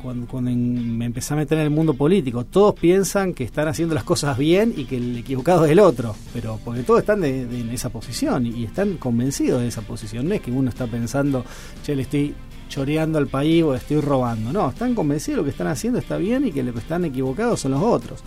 cuando, 0.00 0.40
me 0.40 1.04
empecé 1.04 1.34
a 1.34 1.36
meter 1.36 1.58
en 1.58 1.64
el 1.64 1.70
mundo 1.70 1.94
político, 1.94 2.44
todos 2.44 2.74
piensan 2.74 3.34
que 3.34 3.44
están 3.44 3.68
haciendo 3.68 3.94
las 3.94 4.04
cosas 4.04 4.36
bien 4.36 4.74
y 4.76 4.84
que 4.84 4.96
el 4.96 5.16
equivocado 5.16 5.64
es 5.64 5.72
el 5.72 5.80
otro, 5.80 6.14
pero 6.32 6.58
porque 6.64 6.82
todos 6.82 7.00
están 7.00 7.24
en 7.24 7.70
esa 7.70 7.88
posición 7.90 8.46
y, 8.46 8.64
están 8.64 8.96
convencidos 8.96 9.60
de 9.60 9.68
esa 9.68 9.82
posición. 9.82 10.28
No 10.28 10.34
es 10.34 10.40
que 10.40 10.50
uno 10.50 10.68
está 10.68 10.86
pensando, 10.86 11.44
che, 11.82 11.94
le 11.94 12.02
estoy 12.02 12.34
choreando 12.68 13.18
al 13.18 13.28
país 13.28 13.62
o 13.62 13.74
estoy 13.74 14.00
robando. 14.00 14.52
No, 14.52 14.70
están 14.70 14.94
convencidos 14.94 15.36
de 15.36 15.38
lo 15.38 15.44
que 15.44 15.50
están 15.50 15.68
haciendo 15.68 15.98
está 15.98 16.16
bien 16.16 16.46
y 16.46 16.52
que 16.52 16.62
lo 16.62 16.72
que 16.72 16.80
están 16.80 17.04
equivocados 17.04 17.60
son 17.60 17.72
los 17.72 17.82
otros. 17.82 18.22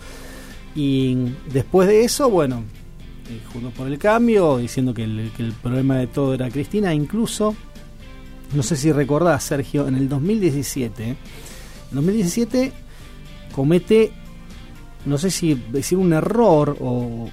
Y 0.74 1.16
después 1.52 1.86
de 1.86 2.04
eso, 2.04 2.30
bueno, 2.30 2.64
eh, 3.30 3.40
junto 3.52 3.70
por 3.70 3.86
el 3.86 3.98
cambio, 3.98 4.58
diciendo 4.58 4.94
que 4.94 5.04
el 5.04 5.54
problema 5.62 5.96
de 5.96 6.06
todo 6.06 6.34
era 6.34 6.50
Cristina, 6.50 6.92
incluso 6.94 7.54
no 8.54 8.62
sé 8.62 8.76
si 8.76 8.92
recordás, 8.92 9.44
Sergio, 9.44 9.88
en 9.88 9.96
el 9.96 10.08
2017, 10.08 11.04
en 11.04 11.16
2017 11.92 12.72
comete, 13.54 14.12
no 15.04 15.18
sé 15.18 15.30
si 15.30 15.54
decir 15.54 15.98
un 15.98 16.12
error 16.12 16.76
o, 16.80 17.28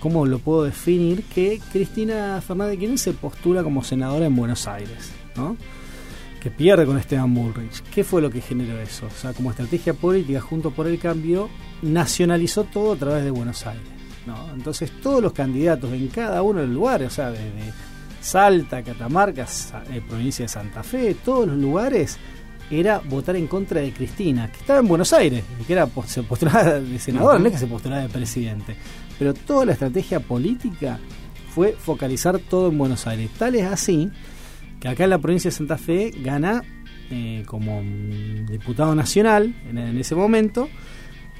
cómo 0.00 0.26
lo 0.26 0.38
puedo 0.38 0.64
definir, 0.64 1.24
que 1.24 1.60
Cristina 1.72 2.40
Fernández 2.46 2.78
de 2.78 2.98
se 2.98 3.12
postula 3.12 3.62
como 3.62 3.82
senadora 3.84 4.26
en 4.26 4.36
Buenos 4.36 4.66
Aires, 4.66 5.12
¿no? 5.36 5.56
que 6.40 6.50
pierde 6.50 6.84
con 6.84 6.98
Esteban 6.98 7.32
Bullrich. 7.32 7.82
¿Qué 7.94 8.02
fue 8.02 8.20
lo 8.20 8.28
que 8.28 8.40
generó 8.40 8.76
eso? 8.80 9.06
O 9.06 9.10
sea, 9.10 9.32
como 9.32 9.50
estrategia 9.50 9.94
política 9.94 10.40
junto 10.40 10.72
por 10.72 10.88
el 10.88 10.98
cambio, 10.98 11.48
nacionalizó 11.82 12.64
todo 12.64 12.94
a 12.94 12.96
través 12.96 13.22
de 13.22 13.30
Buenos 13.30 13.64
Aires. 13.64 13.86
¿no? 14.26 14.52
Entonces 14.52 14.90
todos 15.00 15.22
los 15.22 15.32
candidatos 15.32 15.92
en 15.92 16.08
cada 16.08 16.42
uno 16.42 16.60
de 16.60 16.66
los 16.66 16.74
lugares, 16.74 17.06
o 17.06 17.10
sea, 17.14 17.30
desde 17.30 17.72
Salta, 18.22 18.82
Catamarca, 18.82 19.46
eh, 19.90 20.00
provincia 20.08 20.44
de 20.44 20.48
Santa 20.48 20.82
Fe, 20.82 21.14
todos 21.14 21.48
los 21.48 21.58
lugares, 21.58 22.18
era 22.70 23.00
votar 23.00 23.36
en 23.36 23.46
contra 23.46 23.80
de 23.80 23.92
Cristina, 23.92 24.50
que 24.50 24.58
estaba 24.58 24.78
en 24.78 24.88
Buenos 24.88 25.12
Aires, 25.12 25.44
que 25.66 25.72
era 25.72 25.88
se 26.06 26.22
postulaba 26.22 26.80
de 26.80 26.98
senador, 26.98 27.40
no 27.40 27.46
es 27.46 27.52
que 27.52 27.58
se 27.58 27.66
postulaba 27.66 28.02
de 28.02 28.08
presidente. 28.08 28.76
Pero 29.18 29.34
toda 29.34 29.66
la 29.66 29.72
estrategia 29.72 30.20
política 30.20 30.98
fue 31.54 31.72
focalizar 31.72 32.38
todo 32.38 32.70
en 32.70 32.78
Buenos 32.78 33.06
Aires. 33.06 33.30
Tal 33.38 33.56
es 33.56 33.66
así 33.66 34.10
que 34.80 34.88
acá 34.88 35.04
en 35.04 35.10
la 35.10 35.18
provincia 35.18 35.50
de 35.50 35.56
Santa 35.56 35.76
Fe 35.76 36.12
gana 36.22 36.62
eh, 37.10 37.42
como 37.46 37.82
diputado 38.48 38.94
nacional 38.94 39.54
en, 39.68 39.78
ese 39.98 40.14
momento, 40.14 40.68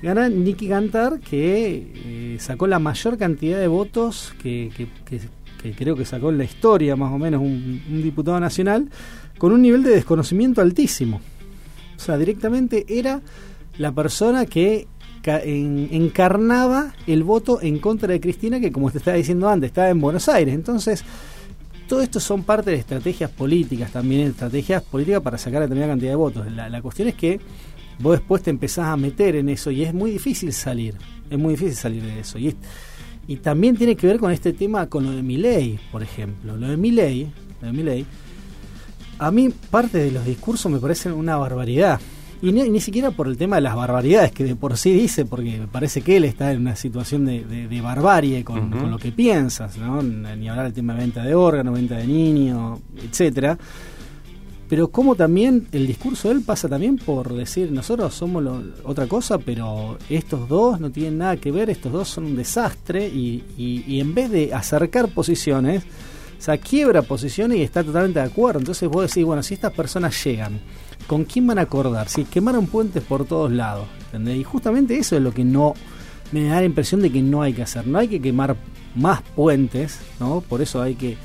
gana 0.02 0.28
Nicky 0.28 0.68
Cantar, 0.68 1.18
que 1.20 1.92
eh, 1.94 2.36
sacó 2.40 2.66
la 2.66 2.78
mayor 2.78 3.16
cantidad 3.16 3.58
de 3.58 3.68
votos 3.68 4.34
que, 4.42 4.70
que, 4.76 4.86
que 5.06 5.20
que 5.62 5.72
creo 5.72 5.96
que 5.96 6.04
sacó 6.04 6.30
en 6.30 6.38
la 6.38 6.44
historia 6.44 6.96
más 6.96 7.12
o 7.12 7.18
menos 7.18 7.40
un, 7.40 8.02
diputado 8.02 8.38
nacional, 8.40 8.90
con 9.38 9.52
un 9.52 9.62
nivel 9.62 9.82
de 9.82 9.90
desconocimiento 9.90 10.60
altísimo. 10.60 11.20
O 11.96 12.00
sea, 12.00 12.18
directamente 12.18 12.84
era 12.88 13.20
la 13.78 13.92
persona 13.92 14.46
que 14.46 14.88
encarnaba 15.24 16.94
el 17.06 17.22
voto 17.22 17.62
en 17.62 17.78
contra 17.78 18.08
de 18.08 18.20
Cristina, 18.20 18.58
que 18.58 18.72
como 18.72 18.90
te 18.90 18.98
estaba 18.98 19.16
diciendo 19.16 19.48
antes, 19.48 19.68
estaba 19.68 19.88
en 19.88 20.00
Buenos 20.00 20.28
Aires. 20.28 20.52
Entonces, 20.52 21.04
todo 21.86 22.02
esto 22.02 22.18
son 22.18 22.42
parte 22.42 22.70
de 22.70 22.76
estrategias 22.76 23.30
políticas 23.30 23.92
también, 23.92 24.28
estrategias 24.28 24.82
políticas 24.82 25.22
para 25.22 25.38
sacar 25.38 25.60
determinada 25.60 25.92
cantidad 25.92 26.10
de 26.10 26.16
votos. 26.16 26.50
La, 26.50 26.68
la 26.68 26.82
cuestión 26.82 27.08
es 27.08 27.14
que 27.14 27.40
vos 28.00 28.18
después 28.18 28.42
te 28.42 28.50
empezás 28.50 28.86
a 28.86 28.96
meter 28.96 29.36
en 29.36 29.48
eso 29.48 29.70
y 29.70 29.84
es 29.84 29.94
muy 29.94 30.10
difícil 30.10 30.52
salir. 30.52 30.96
Es 31.30 31.38
muy 31.38 31.54
difícil 31.54 31.76
salir 31.76 32.02
de 32.02 32.20
eso. 32.20 32.38
Y 33.26 33.36
también 33.36 33.76
tiene 33.76 33.96
que 33.96 34.06
ver 34.06 34.18
con 34.18 34.32
este 34.32 34.52
tema, 34.52 34.86
con 34.86 35.04
lo 35.04 35.12
de 35.12 35.22
mi 35.22 35.36
ley, 35.36 35.78
por 35.90 36.02
ejemplo. 36.02 36.56
Lo 36.56 36.68
de 36.68 36.76
mi 36.76 36.90
ley, 36.90 37.32
lo 37.60 37.72
de 37.72 37.82
ley, 37.82 38.06
a 39.18 39.30
mí 39.30 39.50
parte 39.70 39.98
de 39.98 40.10
los 40.10 40.24
discursos 40.24 40.70
me 40.70 40.78
parecen 40.78 41.12
una 41.12 41.36
barbaridad. 41.36 42.00
Y 42.40 42.50
ni, 42.50 42.80
siquiera 42.80 43.12
por 43.12 43.28
el 43.28 43.36
tema 43.36 43.54
de 43.54 43.62
las 43.62 43.76
barbaridades 43.76 44.32
que 44.32 44.42
de 44.42 44.56
por 44.56 44.76
sí 44.76 44.92
dice, 44.92 45.24
porque 45.24 45.58
me 45.60 45.68
parece 45.68 46.02
que 46.02 46.16
él 46.16 46.24
está 46.24 46.50
en 46.50 46.62
una 46.62 46.74
situación 46.74 47.24
de, 47.24 47.44
de, 47.44 47.80
barbarie 47.80 48.42
con, 48.42 48.68
con, 48.68 48.90
lo 48.90 48.98
que 48.98 49.12
piensas, 49.12 49.78
¿no? 49.78 50.02
Ni 50.02 50.48
hablar 50.48 50.64
del 50.64 50.74
tema 50.74 50.94
de 50.94 51.02
venta 51.02 51.22
de 51.22 51.36
órganos, 51.36 51.72
venta 51.72 51.98
de 51.98 52.06
niños, 52.08 52.80
etcétera 52.96 53.56
pero 54.72 54.88
como 54.88 55.14
también 55.16 55.68
el 55.72 55.86
discurso 55.86 56.28
de 56.28 56.36
él 56.36 56.40
pasa 56.40 56.66
también 56.66 56.96
por 56.96 57.34
decir, 57.34 57.70
nosotros 57.70 58.14
somos 58.14 58.42
otra 58.84 59.06
cosa, 59.06 59.36
pero 59.36 59.98
estos 60.08 60.48
dos 60.48 60.80
no 60.80 60.90
tienen 60.90 61.18
nada 61.18 61.36
que 61.36 61.52
ver, 61.52 61.68
estos 61.68 61.92
dos 61.92 62.08
son 62.08 62.24
un 62.24 62.36
desastre, 62.36 63.06
y, 63.06 63.44
y, 63.58 64.00
en 64.00 64.14
vez 64.14 64.30
de 64.30 64.54
acercar 64.54 65.08
posiciones, 65.08 65.84
o 65.84 66.42
sea, 66.42 66.56
quiebra 66.56 67.02
posiciones 67.02 67.58
y 67.58 67.62
está 67.62 67.84
totalmente 67.84 68.20
de 68.20 68.24
acuerdo. 68.24 68.60
Entonces 68.60 68.88
vos 68.88 69.06
decís, 69.06 69.26
bueno, 69.26 69.42
si 69.42 69.52
estas 69.52 69.74
personas 69.74 70.24
llegan, 70.24 70.58
¿con 71.06 71.24
quién 71.24 71.46
van 71.46 71.58
a 71.58 71.62
acordar? 71.68 72.08
Si 72.08 72.24
quemaron 72.24 72.66
puentes 72.66 73.02
por 73.02 73.26
todos 73.26 73.52
lados, 73.52 73.86
¿entendés? 74.06 74.38
Y 74.38 74.44
justamente 74.44 74.96
eso 74.96 75.16
es 75.16 75.22
lo 75.22 75.34
que 75.34 75.44
no, 75.44 75.74
me 76.30 76.44
da 76.44 76.60
la 76.60 76.64
impresión 76.64 77.02
de 77.02 77.12
que 77.12 77.20
no 77.20 77.42
hay 77.42 77.52
que 77.52 77.60
hacer, 77.60 77.86
no 77.86 77.98
hay 77.98 78.08
que 78.08 78.22
quemar 78.22 78.56
más 78.94 79.20
puentes, 79.20 79.98
¿no? 80.18 80.40
Por 80.40 80.62
eso 80.62 80.80
hay 80.80 80.94
que 80.94 81.18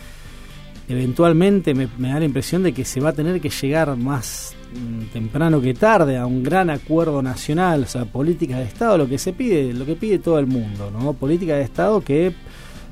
eventualmente 0.87 1.73
me, 1.73 1.87
da 1.97 2.19
la 2.19 2.25
impresión 2.25 2.63
de 2.63 2.73
que 2.73 2.85
se 2.85 2.99
va 2.99 3.09
a 3.09 3.13
tener 3.13 3.41
que 3.41 3.49
llegar 3.49 3.95
más 3.97 4.55
mm, 4.73 5.11
temprano 5.13 5.61
que 5.61 5.73
tarde 5.73 6.17
a 6.17 6.25
un 6.25 6.43
gran 6.43 6.69
acuerdo 6.69 7.21
nacional, 7.21 7.83
o 7.83 7.87
sea, 7.87 8.05
políticas 8.05 8.59
de 8.59 8.65
Estado, 8.65 8.97
lo 8.97 9.07
que 9.07 9.17
se 9.17 9.33
pide, 9.33 9.73
lo 9.73 9.85
que 9.85 9.95
pide 9.95 10.19
todo 10.19 10.39
el 10.39 10.47
mundo, 10.47 10.91
¿no? 10.91 11.13
Políticas 11.13 11.57
de 11.57 11.63
Estado 11.63 12.01
que 12.01 12.33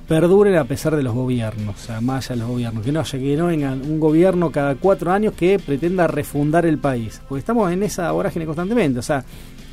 perduren 0.07 0.55
a 0.55 0.65
pesar 0.65 0.95
de 0.95 1.03
los 1.03 1.15
gobiernos, 1.15 1.75
o 1.75 1.85
sea, 1.85 2.01
más 2.01 2.29
allá 2.29 2.35
de 2.35 2.41
los 2.41 2.49
gobiernos, 2.49 2.85
que 2.85 2.91
no 2.91 2.99
haya 2.99 3.19
que 3.19 3.37
no 3.37 3.47
venga 3.47 3.71
un 3.71 3.99
gobierno 3.99 4.51
cada 4.51 4.75
cuatro 4.75 5.11
años 5.11 5.33
que 5.33 5.57
pretenda 5.57 6.05
refundar 6.05 6.65
el 6.65 6.77
país, 6.77 7.21
porque 7.27 7.39
estamos 7.39 7.71
en 7.71 7.81
esa 7.81 8.11
vorágine 8.11 8.45
constantemente, 8.45 8.99
o 8.99 9.03
sea, 9.03 9.25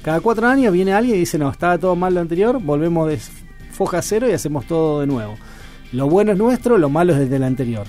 cada 0.03 0.21
cuatro 0.21 0.47
años 0.49 0.73
viene 0.73 0.93
alguien 0.93 1.17
y 1.17 1.21
dice, 1.21 1.39
no, 1.39 1.51
estaba 1.51 1.77
todo 1.79 1.95
mal 1.97 2.15
lo 2.15 2.21
anterior, 2.21 2.61
volvemos 2.63 3.09
de 3.09 3.19
foja 3.73 4.03
cero 4.03 4.29
y 4.29 4.33
hacemos 4.33 4.67
todo 4.67 5.01
de 5.01 5.07
nuevo. 5.07 5.37
Lo 5.93 6.09
bueno 6.09 6.33
es 6.33 6.39
nuestro, 6.39 6.79
lo 6.79 6.89
malo 6.89 7.13
es 7.13 7.21
desde 7.21 7.37
el 7.37 7.45
anterior. 7.45 7.87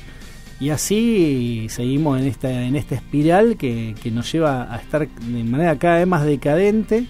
Y 0.63 0.70
así 0.70 1.65
seguimos 1.67 2.22
en 2.22 2.25
esta, 2.25 2.50
en 2.50 2.77
esta 2.77 2.96
espiral 2.96 3.58
que, 3.58 3.93
nos 4.13 4.32
lleva 4.32 4.74
a 4.74 4.77
estar 4.77 5.05
de 5.05 5.43
manera 5.43 5.77
cada 5.77 5.98
vez 5.98 6.08
más 6.08 6.24
decadente, 6.24 7.05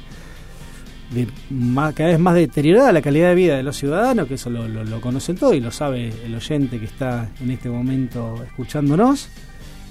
de 1.12 1.28
cada 1.94 2.10
vez 2.10 2.20
más 2.20 2.34
deteriorada 2.34 2.92
la 2.92 3.04
calidad 3.04 3.30
de 3.30 3.36
vida 3.36 3.56
de 3.56 3.62
los 3.62 3.78
ciudadanos, 3.78 4.28
que 4.28 4.34
eso 4.34 4.50
lo, 4.50 4.68
lo, 4.68 5.00
conocen 5.00 5.36
todo 5.36 5.54
y 5.54 5.60
lo 5.60 5.70
sabe 5.70 6.12
el 6.26 6.34
oyente 6.34 6.80
que 6.80 6.86
está 6.86 7.30
en 7.40 7.52
este 7.52 7.70
momento 7.70 8.44
escuchándonos. 8.44 9.30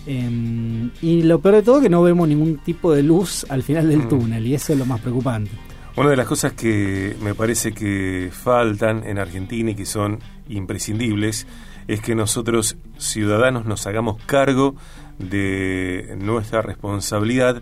Em, 0.08 0.90
y 1.00 1.22
lo 1.22 1.38
peor 1.38 1.54
de 1.54 1.62
todo 1.62 1.80
que 1.80 1.88
no 1.88 2.02
vemos 2.02 2.26
ningún 2.26 2.58
tipo 2.64 2.92
de 2.92 3.04
luz 3.04 3.46
al 3.48 3.62
final 3.62 3.88
del 3.88 4.00
mm. 4.00 4.08
túnel 4.08 4.44
y 4.44 4.54
eso 4.54 4.72
es 4.72 4.78
lo 4.80 4.86
más 4.86 5.00
preocupante. 5.00 5.52
Una 5.94 6.08
de 6.08 6.16
las 6.16 6.26
cosas 6.26 6.54
que 6.54 7.14
me 7.20 7.34
parece 7.34 7.72
que 7.72 8.30
faltan 8.32 9.04
en 9.06 9.18
Argentina 9.18 9.72
y 9.72 9.74
que 9.74 9.84
son 9.84 10.20
imprescindibles 10.48 11.46
es 11.86 12.00
que 12.00 12.14
nosotros 12.14 12.76
ciudadanos 12.96 13.66
nos 13.66 13.86
hagamos 13.86 14.22
cargo 14.24 14.74
de 15.18 16.14
nuestra 16.18 16.62
responsabilidad 16.62 17.60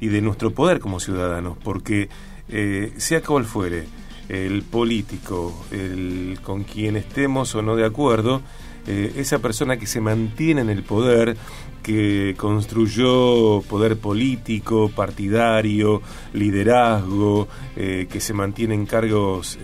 y 0.00 0.08
de 0.08 0.20
nuestro 0.20 0.52
poder 0.52 0.78
como 0.78 1.00
ciudadanos, 1.00 1.58
porque 1.62 2.08
eh, 2.48 2.92
sea 2.98 3.20
cual 3.20 3.44
fuere 3.44 3.84
el 4.28 4.62
político, 4.62 5.66
el 5.72 6.38
con 6.40 6.62
quien 6.62 6.96
estemos 6.96 7.52
o 7.56 7.62
no 7.62 7.74
de 7.74 7.84
acuerdo, 7.84 8.42
eh, 8.86 9.12
esa 9.16 9.38
persona 9.38 9.76
que 9.76 9.86
se 9.86 10.00
mantiene 10.00 10.60
en 10.60 10.70
el 10.70 10.82
poder, 10.82 11.36
que 11.82 12.34
construyó 12.36 13.62
poder 13.62 13.96
político, 13.98 14.90
partidario, 14.94 16.02
liderazgo, 16.32 17.48
eh, 17.76 18.06
que 18.10 18.20
se 18.20 18.32
mantiene 18.32 18.74
en 18.74 18.86
cargos 18.86 19.58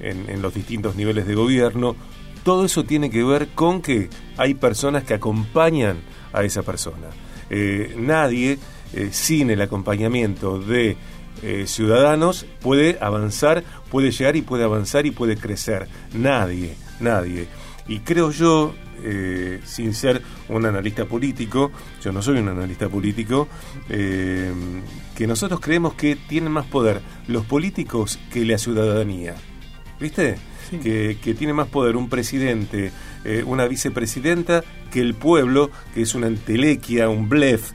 en 0.00 0.42
los 0.42 0.54
distintos 0.54 0.94
niveles 0.94 1.26
de 1.26 1.34
gobierno, 1.34 1.96
todo 2.44 2.64
eso 2.64 2.84
tiene 2.84 3.10
que 3.10 3.22
ver 3.22 3.48
con 3.48 3.82
que 3.82 4.08
hay 4.36 4.54
personas 4.54 5.04
que 5.04 5.14
acompañan 5.14 5.98
a 6.32 6.44
esa 6.44 6.62
persona. 6.62 7.08
Eh, 7.50 7.94
nadie 7.98 8.58
eh, 8.92 9.08
sin 9.10 9.50
el 9.50 9.60
acompañamiento 9.60 10.58
de 10.58 10.96
eh, 11.42 11.64
ciudadanos 11.66 12.46
puede 12.60 12.98
avanzar, 13.00 13.64
puede 13.90 14.10
llegar 14.10 14.36
y 14.36 14.42
puede 14.42 14.64
avanzar 14.64 15.06
y 15.06 15.10
puede 15.10 15.36
crecer. 15.36 15.88
Nadie, 16.14 16.74
nadie. 17.00 17.48
Y 17.88 18.00
creo 18.00 18.30
yo, 18.30 18.74
sin 19.64 19.94
ser 19.94 20.22
un 20.48 20.66
analista 20.66 21.06
político, 21.06 21.72
yo 22.02 22.12
no 22.12 22.20
soy 22.20 22.38
un 22.38 22.48
analista 22.48 22.88
político, 22.88 23.48
que 23.88 25.26
nosotros 25.26 25.60
creemos 25.60 25.94
que 25.94 26.16
tienen 26.16 26.52
más 26.52 26.66
poder 26.66 27.00
los 27.28 27.46
políticos 27.46 28.18
que 28.30 28.44
la 28.44 28.58
ciudadanía. 28.58 29.34
¿Viste? 29.98 30.36
que, 30.76 31.34
tiene 31.38 31.52
más 31.52 31.68
poder 31.68 31.96
un 31.96 32.08
presidente, 32.08 32.92
eh, 33.24 33.42
una 33.46 33.66
vicepresidenta, 33.66 34.62
que 34.90 35.00
el 35.00 35.14
pueblo, 35.14 35.70
que 35.94 36.02
es 36.02 36.14
una 36.14 36.26
entelequia, 36.26 37.08
un 37.08 37.28
blef. 37.28 37.72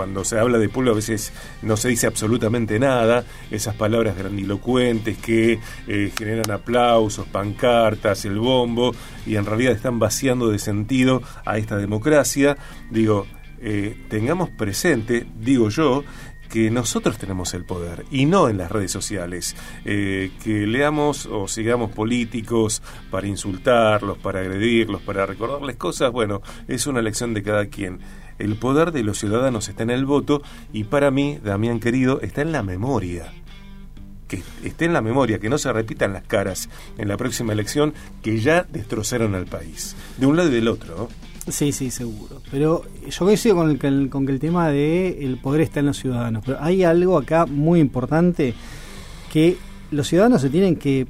Cuando 0.00 0.24
se 0.24 0.38
habla 0.38 0.56
de 0.56 0.70
pueblo 0.70 0.92
a 0.92 0.94
veces 0.94 1.30
no 1.60 1.76
se 1.76 1.90
dice 1.90 2.06
absolutamente 2.06 2.78
nada, 2.78 3.22
esas 3.50 3.74
palabras 3.74 4.16
grandilocuentes 4.16 5.18
que 5.18 5.60
eh, 5.86 6.10
generan 6.16 6.50
aplausos, 6.50 7.26
pancartas, 7.26 8.24
el 8.24 8.38
bombo, 8.38 8.94
y 9.26 9.36
en 9.36 9.44
realidad 9.44 9.74
están 9.74 9.98
vaciando 9.98 10.48
de 10.48 10.58
sentido 10.58 11.20
a 11.44 11.58
esta 11.58 11.76
democracia. 11.76 12.56
Digo, 12.90 13.26
eh, 13.60 13.94
tengamos 14.08 14.48
presente, 14.48 15.26
digo 15.38 15.68
yo, 15.68 16.02
que 16.48 16.70
nosotros 16.70 17.18
tenemos 17.18 17.52
el 17.52 17.66
poder 17.66 18.06
y 18.10 18.24
no 18.24 18.48
en 18.48 18.56
las 18.56 18.72
redes 18.72 18.90
sociales. 18.90 19.54
Eh, 19.84 20.32
que 20.42 20.66
leamos 20.66 21.26
o 21.26 21.46
sigamos 21.46 21.92
políticos 21.92 22.82
para 23.10 23.26
insultarlos, 23.26 24.16
para 24.16 24.40
agredirlos, 24.40 25.02
para 25.02 25.26
recordarles 25.26 25.76
cosas, 25.76 26.10
bueno, 26.10 26.40
es 26.68 26.86
una 26.86 27.00
elección 27.00 27.34
de 27.34 27.42
cada 27.42 27.66
quien. 27.66 28.00
El 28.40 28.56
poder 28.56 28.92
de 28.92 29.02
los 29.02 29.18
ciudadanos 29.18 29.68
está 29.68 29.82
en 29.82 29.90
el 29.90 30.04
voto 30.04 30.42
y 30.72 30.84
para 30.84 31.10
mí, 31.10 31.38
Damián 31.42 31.80
querido, 31.80 32.20
está 32.20 32.42
en 32.42 32.52
la 32.52 32.62
memoria 32.62 33.32
que 34.30 34.42
esté 34.62 34.84
en 34.84 34.92
la 34.92 35.02
memoria, 35.02 35.40
que 35.40 35.48
no 35.48 35.58
se 35.58 35.72
repitan 35.72 36.12
las 36.12 36.22
caras 36.22 36.68
en 36.98 37.08
la 37.08 37.16
próxima 37.16 37.52
elección 37.52 37.92
que 38.22 38.38
ya 38.38 38.62
destrozaron 38.62 39.34
al 39.34 39.46
país, 39.46 39.96
de 40.18 40.26
un 40.26 40.36
lado 40.36 40.50
y 40.50 40.52
del 40.52 40.68
otro. 40.68 41.08
Sí, 41.48 41.72
sí, 41.72 41.90
seguro. 41.90 42.40
Pero 42.50 42.84
yo 43.08 43.24
coincido 43.24 43.56
con, 43.56 43.70
el, 43.70 44.08
con 44.08 44.26
que 44.26 44.32
el 44.32 44.38
tema 44.38 44.68
de 44.68 45.24
el 45.24 45.38
poder 45.38 45.62
está 45.62 45.80
en 45.80 45.86
los 45.86 45.98
ciudadanos. 45.98 46.44
Pero 46.46 46.58
hay 46.60 46.84
algo 46.84 47.18
acá 47.18 47.46
muy 47.46 47.80
importante 47.80 48.54
que 49.32 49.56
los 49.90 50.06
ciudadanos 50.06 50.42
se 50.42 50.50
tienen 50.50 50.76
que, 50.76 51.06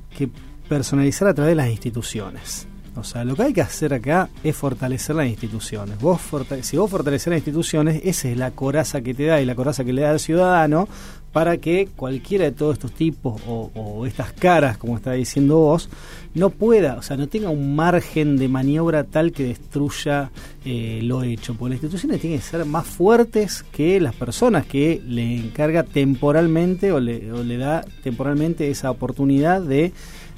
personalizar 0.69 1.27
a 1.27 1.35
través 1.35 1.53
de 1.53 1.57
las 1.57 1.69
instituciones. 1.69 2.69
O 2.97 3.05
sea, 3.05 3.25
lo 3.25 3.37
que 3.37 3.45
hay 3.45 3.53
que 3.53 3.63
hacer 3.63 3.95
acá 3.95 4.29
es 4.43 4.57
fortalecer 4.57 5.15
las 5.17 5.27
instituciones. 5.27 5.99
Vos 6.01 6.21
si 6.63 6.77
vos 6.77 6.91
fortaleces 6.91 7.29
las 7.29 7.39
instituciones, 7.39 8.01
esa 8.05 8.29
es 8.29 8.37
la 8.37 8.51
coraza 8.51 9.01
que 9.01 9.15
te 9.15 9.27
da 9.27 9.41
y 9.41 9.45
la 9.45 9.55
coraza 9.55 9.85
que 9.85 9.93
le 9.93 10.03
da 10.03 10.11
al 10.11 10.21
ciudadano 10.21 10.89
para 11.33 11.59
que 11.59 11.89
cualquiera 11.95 12.47
de 12.47 12.53
todos 12.53 12.75
estos 12.75 12.93
tipos 12.93 13.41
o, 13.47 14.05
estas 14.05 14.33
caras, 14.33 14.77
como 14.79 14.97
está 14.97 15.13
diciendo 15.13 15.59
vos, 15.59 15.89
no 16.35 16.51
pueda, 16.51 16.97
o 16.97 17.03
sea, 17.03 17.17
no 17.17 17.29
tenga 17.29 17.51
un 17.51 17.77
margen 17.77 18.37
de 18.37 18.49
maniobra 18.49 19.05
tal 19.05 19.31
que 19.31 19.45
destruya 19.45 20.31
eh, 20.65 20.99
lo 21.03 21.23
hecho. 21.23 21.55
Porque 21.55 21.75
las 21.75 21.83
instituciones 21.83 22.21
tienen 22.21 22.41
que 22.41 22.45
ser 22.45 22.65
más 22.65 22.87
fuertes 22.87 23.65
que 23.71 24.01
las 24.01 24.15
personas 24.15 24.67
que 24.67 25.01
le 25.07 25.37
encarga 25.37 25.85
temporalmente 25.85 26.91
o 26.91 26.99
le 26.99 27.57
da 27.57 27.85
temporalmente 28.03 28.69
esa 28.71 28.91
oportunidad 28.91 29.63
de 29.63 29.93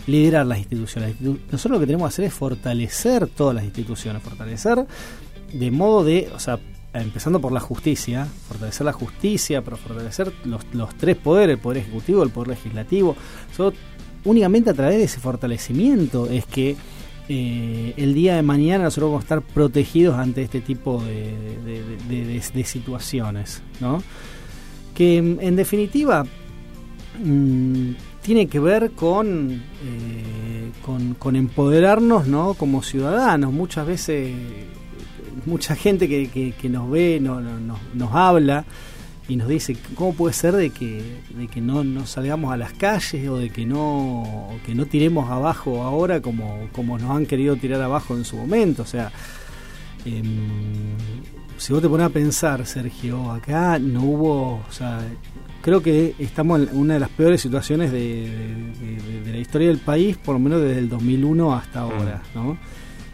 liderar 0.07 0.47
las 0.47 0.59
instituciones. 0.59 1.21
Nosotros 1.21 1.73
lo 1.73 1.81
que 1.81 1.87
tenemos 1.87 2.09
que 2.09 2.15
hacer 2.15 2.25
es 2.27 2.35
fortalecer 2.35 3.27
todas 3.27 3.55
las 3.55 3.65
instituciones, 3.65 4.23
fortalecer 4.23 4.87
de 5.53 5.71
modo 5.71 6.05
de, 6.05 6.31
o 6.35 6.39
sea, 6.39 6.59
empezando 6.95 7.41
por 7.41 7.53
la 7.53 7.61
justicia, 7.61 8.27
fortalecer 8.49 8.85
la 8.85 8.93
justicia, 8.93 9.63
pero 9.63 9.77
fortalecer 9.77 10.33
los, 10.45 10.65
los 10.73 10.95
tres 10.97 11.17
poderes, 11.17 11.55
el 11.55 11.61
poder 11.61 11.79
ejecutivo, 11.79 12.23
el 12.23 12.31
poder 12.31 12.49
legislativo. 12.49 13.17
únicamente 14.25 14.71
a 14.71 14.75
través 14.75 14.99
de 14.99 15.05
ese 15.05 15.21
fortalecimiento 15.21 16.29
es 16.29 16.47
que 16.47 16.77
eh, 17.29 17.95
el 17.97 18.15
día 18.15 18.37
de 18.37 18.43
mañana 18.43 18.85
nosotros 18.85 19.11
vamos 19.11 19.23
a 19.23 19.25
estar 19.25 19.43
protegidos 19.43 20.19
ante 20.19 20.43
este 20.43 20.61
tipo 20.61 21.03
de, 21.03 22.43
situaciones, 22.65 23.63
¿no? 23.81 24.03
Que 24.95 25.17
en 25.19 25.57
definitiva 25.57 26.27
mm, 27.25 27.93
tiene 28.23 28.47
que 28.47 28.61
ver 28.61 28.93
con, 28.93 29.51
eh, 29.51 30.71
con, 30.85 31.15
con 31.15 31.37
empoderarnos, 31.37 32.27
¿no? 32.27 32.55
Como 32.55 32.83
ciudadanos. 32.83 33.53
Muchas 33.53 33.87
veces 33.87 34.33
mucha 35.47 35.75
gente 35.75 36.09
que, 36.09 36.53
que, 36.53 36.69
nos 36.69 36.91
ve, 36.91 37.19
no, 37.21 37.41
nos 37.41 38.15
habla 38.15 38.65
y 39.29 39.37
nos 39.37 39.49
dice 39.49 39.77
cómo 39.95 40.15
puede 40.15 40.35
ser 40.35 40.55
de 40.55 40.71
que, 40.71 41.21
de 41.37 41.49
que 41.49 41.61
no, 41.61 41.85
no 41.85 42.07
salgamos 42.07 42.53
a 42.53 42.57
las 42.57 42.73
calles 42.73 43.29
o 43.29 43.37
de 43.37 43.51
que 43.51 43.65
no, 43.65 44.51
que 44.67 44.75
no 44.75 44.87
tiremos 44.87 45.31
abajo 45.31 45.83
ahora 45.83 46.21
como, 46.21 46.69
como 46.73 46.99
nos 46.99 47.11
han 47.11 47.27
querido 47.27 47.57
tirar 47.57 47.81
abajo 47.83 48.17
en 48.17 48.25
su 48.25 48.37
momento. 48.37 48.83
O 48.83 48.87
sea, 48.87 49.11
em, 50.05 50.97
si 51.57 51.73
vos 51.73 51.83
te 51.83 51.89
pones 51.89 52.07
a 52.07 52.11
pensar, 52.11 52.67
Sergio, 52.67 53.31
acá 53.31 53.79
no 53.79 54.03
hubo, 54.03 54.55
o 54.69 54.73
sea, 54.73 55.01
creo 55.63 55.83
que 55.83 56.15
estamos 56.19 56.61
en 56.61 56.77
una 56.77 56.95
de 56.95 57.01
las 57.01 57.09
peores 57.09 57.41
situaciones 57.41 57.91
de, 57.91 58.29
de 59.25 59.33
la 59.33 59.39
historia 59.39 59.69
del 59.69 59.79
país, 59.79 60.17
por 60.17 60.35
lo 60.35 60.39
menos 60.39 60.61
desde 60.61 60.79
el 60.79 60.89
2001 60.89 61.55
hasta 61.55 61.81
ahora, 61.81 62.23
mm. 62.35 62.39
¿no? 62.39 62.59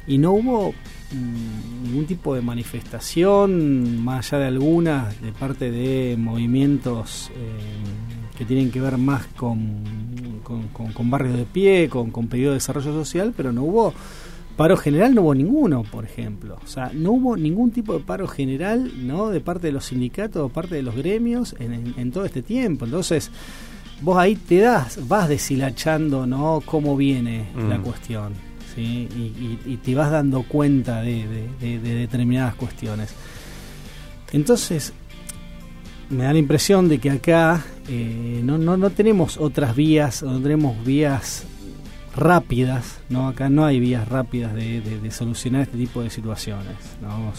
Y 0.07 0.19
no 0.19 0.33
hubo 0.33 0.75
Mm, 1.11 1.85
ningún 1.85 2.05
tipo 2.05 2.35
de 2.35 2.43
manifestación, 2.43 4.05
más 4.05 4.31
allá 4.31 4.43
de 4.43 4.49
algunas, 4.49 5.21
de 5.23 5.33
parte 5.33 5.71
de 5.71 6.17
movimientos 6.19 7.31
eh, 7.35 8.37
que 8.37 8.45
tienen 8.45 8.71
que 8.71 8.79
ver 8.79 8.99
más 8.99 9.27
con, 9.29 9.85
con, 10.43 11.11
barrios 11.11 11.39
de 11.39 11.47
pie, 11.47 11.89
con, 11.89 12.11
con 12.11 12.29
pedido 12.29 12.51
de 12.51 12.57
desarrollo 12.57 12.93
social, 12.93 13.33
pero 13.35 13.53
no 13.53 13.63
hubo 13.63 13.95
paro 14.59 14.77
general, 14.77 15.15
no 15.15 15.23
hubo 15.23 15.35
ninguno, 15.35 15.85
por 15.85 16.05
ejemplo. 16.05 16.59
O 16.63 16.67
sea, 16.67 16.91
no 16.93 17.13
hubo 17.13 17.37
ningún 17.37 17.71
tipo 17.71 17.95
de 17.95 18.01
paro 18.01 18.29
general, 18.29 18.93
¿no? 19.07 19.31
De 19.31 19.41
parte 19.41 19.69
de 19.69 19.73
los 19.73 19.87
sindicatos 19.87 20.43
o 20.43 20.49
parte 20.51 20.75
de 20.75 20.83
los 20.83 20.95
gremios 20.95 21.55
en, 21.59 22.11
todo 22.13 22.27
este 22.27 22.43
tiempo. 22.43 22.85
Entonces, 22.85 23.31
vos 24.03 24.19
ahí 24.19 24.37
te 24.37 24.59
das, 24.59 25.09
vas 25.09 25.29
deshilachando, 25.29 26.27
¿no? 26.27 26.61
Cómo 26.67 26.97
viene 26.97 27.47
la 27.57 27.79
mm. 27.79 27.83
cuestión 27.83 28.49
y, 28.79 29.79
te 29.83 29.95
vas 29.95 30.11
dando 30.11 30.43
cuenta 30.43 31.03
de, 31.03 31.49
determinadas 31.61 32.55
cuestiones. 32.55 33.15
Entonces, 34.33 34.93
me 36.11 36.25
da 36.25 36.33
la 36.33 36.39
impresión 36.39 36.89
de 36.89 36.99
que 36.99 37.11
acá 37.11 37.65
eh, 37.89 38.41
no, 38.43 38.59
no, 38.59 38.77
no 38.77 38.91
tenemos 38.91 39.37
otras 39.39 39.75
vías, 39.75 40.23
no 40.23 40.41
tenemos 40.41 40.85
vías 40.85 41.45
rápidas, 42.19 43.01
¿no? 43.09 43.29
Acá 43.29 43.49
no 43.49 43.65
hay 43.65 43.81
vías 43.81 44.09
rápidas 44.09 44.55
de, 44.55 45.11
solucionar 45.11 45.63
este 45.63 45.79
tipo 45.79 46.03
de 46.03 46.11
situaciones, 46.11 46.77
¿no? 47.01 47.33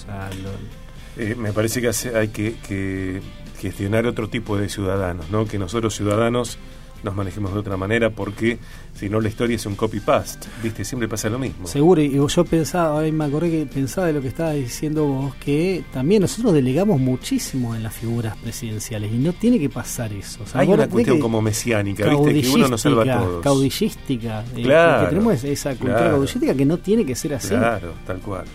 Eh, 1.17 1.35
me 1.35 1.53
parece 1.53 1.81
que 1.81 1.89
hay 2.15 2.29
que, 2.29 2.55
que, 2.67 3.21
gestionar 3.59 4.05
otro 4.05 4.29
tipo 4.29 4.57
de 4.57 4.69
ciudadanos, 4.69 5.29
¿no? 5.29 5.45
Que 5.45 5.59
nosotros 5.59 5.95
ciudadanos 5.95 6.57
nos 7.03 7.15
manejemos 7.15 7.53
de 7.53 7.59
otra 7.59 7.77
manera 7.77 8.09
porque 8.09 8.57
si 8.93 9.09
no 9.09 9.21
la 9.21 9.29
historia 9.29 9.55
es 9.55 9.65
un 9.65 9.75
copy-paste, 9.75 10.47
¿viste? 10.61 10.83
Siempre 10.83 11.07
pasa 11.07 11.29
lo 11.29 11.39
mismo. 11.39 11.67
Seguro, 11.67 12.01
y 12.01 12.11
yo 12.11 12.45
pensaba, 12.45 13.01
me 13.01 13.25
acordé 13.25 13.51
que 13.51 13.65
pensaba 13.65 14.07
de 14.07 14.13
lo 14.13 14.21
que 14.21 14.27
estaba 14.27 14.51
diciendo 14.51 15.05
vos, 15.05 15.35
que 15.35 15.83
también 15.93 16.21
nosotros 16.21 16.53
delegamos 16.53 16.99
muchísimo 16.99 17.75
en 17.75 17.83
las 17.83 17.93
figuras 17.93 18.35
presidenciales 18.37 19.11
y 19.11 19.17
no 19.17 19.33
tiene 19.33 19.59
que 19.59 19.69
pasar 19.69 20.11
eso. 20.13 20.39
Hay 20.53 20.67
una 20.67 20.87
cuestión 20.87 21.19
como 21.19 21.41
mesiánica, 21.41 22.07
¿viste? 22.09 22.41
Que 22.41 22.49
uno 22.49 22.67
nos 22.67 22.81
salva 22.81 23.03
a 23.03 23.19
todos. 23.19 23.43
Caudillística. 23.43 24.43
Eh, 24.55 24.63
claro. 24.63 25.09
tenemos 25.09 25.43
esa 25.43 25.75
cultura 25.75 26.09
caudillística 26.09 26.53
que 26.53 26.65
no 26.65 26.77
tiene 26.77 27.05
que 27.05 27.15
ser 27.15 27.33
así. 27.33 27.49
Claro, 27.49 27.93
tal 28.05 28.19
cual. 28.19 28.45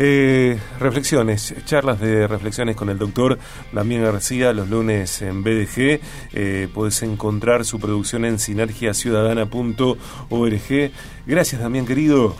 Eh, 0.00 0.56
reflexiones, 0.78 1.52
charlas 1.64 2.00
de 2.00 2.28
reflexiones 2.28 2.76
con 2.76 2.88
el 2.88 2.98
doctor 2.98 3.36
Damián 3.72 4.04
García 4.04 4.52
los 4.52 4.70
lunes 4.70 5.20
en 5.22 5.42
BDG. 5.42 5.98
Eh, 6.32 6.68
puedes 6.72 7.02
encontrar 7.02 7.64
su 7.64 7.80
producción 7.80 8.24
en 8.24 8.38
sinergiaciudadana.org. 8.38 10.90
Gracias, 11.26 11.60
Damián, 11.60 11.84
querido. 11.84 12.36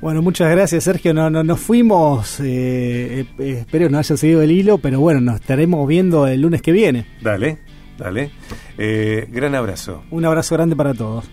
Bueno, 0.00 0.22
muchas 0.22 0.52
gracias, 0.52 0.84
Sergio. 0.84 1.12
No, 1.12 1.28
no, 1.30 1.42
nos 1.42 1.58
fuimos. 1.58 2.38
Eh, 2.38 3.26
eh, 3.38 3.56
espero 3.58 3.90
no 3.90 3.98
hayan 3.98 4.16
seguido 4.16 4.40
el 4.40 4.52
hilo, 4.52 4.78
pero 4.78 5.00
bueno, 5.00 5.20
nos 5.20 5.40
estaremos 5.40 5.88
viendo 5.88 6.28
el 6.28 6.40
lunes 6.40 6.62
que 6.62 6.70
viene. 6.70 7.06
Dale, 7.20 7.58
dale. 7.98 8.30
gran 8.76 9.56
abrazo. 9.56 10.04
Un 10.12 10.24
abrazo 10.24 10.54
grande 10.54 10.76
para 10.76 10.94
todos. 10.94 11.28